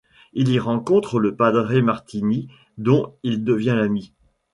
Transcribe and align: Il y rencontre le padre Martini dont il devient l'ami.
Il 0.33 0.49
y 0.49 0.57
rencontre 0.57 1.19
le 1.19 1.35
padre 1.35 1.79
Martini 1.81 2.47
dont 2.79 3.13
il 3.21 3.43
devient 3.43 3.75
l'ami. 3.77 4.13